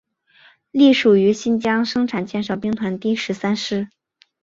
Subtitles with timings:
[0.71, 3.87] 隶属于新疆生产建设兵团第十三师。